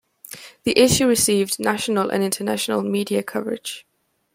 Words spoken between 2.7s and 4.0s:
media coverage.